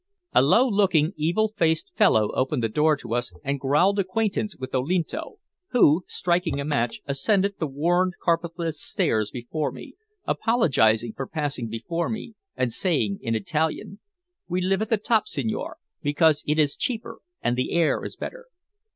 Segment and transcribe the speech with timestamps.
[0.33, 4.73] A low looking, evil faced fellow opened the door to us and growled acquaintance with
[4.73, 5.37] Olinto,
[5.73, 9.93] who, striking a match, ascended the worn, carpetless stairs before me,
[10.25, 13.99] apologizing for passing before me, and saying in Italian
[14.47, 18.47] "We live at the top, signore, because it is cheaper and the air is better."